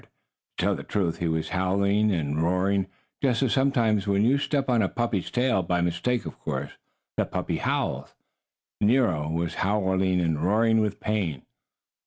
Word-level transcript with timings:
To 0.01 0.09
tell 0.63 0.75
the 0.75 0.81
truth, 0.81 1.19
he 1.19 1.27
was 1.27 1.49
howling 1.49 2.11
and 2.11 2.41
roaring, 2.41 2.87
just 3.21 3.43
as, 3.43 3.53
sometimes, 3.53 4.07
when 4.07 4.25
you 4.25 4.39
step 4.39 4.67
on 4.67 4.79
the 4.81 4.89
puppy's 4.89 5.29
tail, 5.29 5.61
by 5.61 5.79
mistake, 5.81 6.25
of 6.25 6.39
course, 6.39 6.71
the 7.17 7.25
puppy 7.27 7.57
howls. 7.57 8.15
Nero 8.81 9.29
was 9.29 9.53
howling 9.61 10.19
and 10.19 10.43
roaring 10.43 10.79
with 10.81 10.99
pain. 10.99 11.45